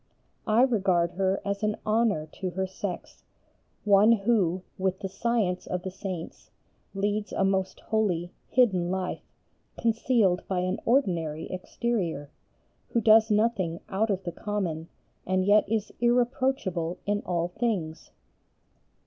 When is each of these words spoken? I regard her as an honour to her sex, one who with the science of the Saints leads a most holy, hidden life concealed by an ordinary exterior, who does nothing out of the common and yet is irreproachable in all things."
I 0.47 0.63
regard 0.63 1.11
her 1.11 1.39
as 1.45 1.61
an 1.61 1.77
honour 1.85 2.25
to 2.39 2.49
her 2.49 2.65
sex, 2.65 3.21
one 3.85 4.11
who 4.13 4.63
with 4.79 4.97
the 5.01 5.07
science 5.07 5.67
of 5.67 5.83
the 5.83 5.91
Saints 5.91 6.49
leads 6.95 7.31
a 7.31 7.43
most 7.43 7.79
holy, 7.81 8.31
hidden 8.49 8.89
life 8.89 9.21
concealed 9.77 10.41
by 10.47 10.61
an 10.61 10.79
ordinary 10.85 11.51
exterior, 11.51 12.31
who 12.89 12.99
does 12.99 13.29
nothing 13.29 13.79
out 13.89 14.09
of 14.09 14.23
the 14.23 14.31
common 14.31 14.89
and 15.27 15.45
yet 15.45 15.69
is 15.71 15.93
irreproachable 16.01 16.97
in 17.05 17.21
all 17.23 17.49
things." 17.49 18.09